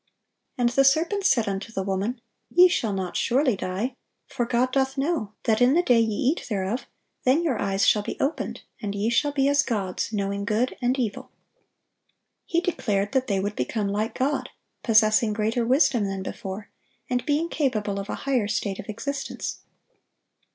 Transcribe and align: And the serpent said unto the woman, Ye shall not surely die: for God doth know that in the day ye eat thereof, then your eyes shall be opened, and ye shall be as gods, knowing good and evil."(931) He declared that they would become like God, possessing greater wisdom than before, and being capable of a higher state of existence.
And 0.57 0.69
the 0.69 0.83
serpent 0.83 1.27
said 1.27 1.47
unto 1.47 1.71
the 1.71 1.83
woman, 1.83 2.21
Ye 2.49 2.69
shall 2.69 2.91
not 2.91 3.15
surely 3.15 3.55
die: 3.55 3.93
for 4.25 4.47
God 4.47 4.71
doth 4.71 4.97
know 4.97 5.33
that 5.43 5.61
in 5.61 5.75
the 5.75 5.83
day 5.83 5.99
ye 5.99 6.15
eat 6.31 6.47
thereof, 6.49 6.87
then 7.23 7.43
your 7.43 7.61
eyes 7.61 7.85
shall 7.85 8.01
be 8.01 8.19
opened, 8.19 8.61
and 8.81 8.95
ye 8.95 9.11
shall 9.11 9.31
be 9.31 9.47
as 9.47 9.61
gods, 9.61 10.11
knowing 10.11 10.43
good 10.43 10.75
and 10.81 10.97
evil."(931) 10.97 11.29
He 12.47 12.61
declared 12.61 13.11
that 13.11 13.27
they 13.27 13.39
would 13.39 13.55
become 13.55 13.89
like 13.89 14.17
God, 14.17 14.49
possessing 14.81 15.33
greater 15.33 15.67
wisdom 15.67 16.05
than 16.05 16.23
before, 16.23 16.71
and 17.07 17.23
being 17.23 17.47
capable 17.47 17.99
of 17.99 18.09
a 18.09 18.15
higher 18.25 18.47
state 18.47 18.79
of 18.79 18.89
existence. 18.89 19.59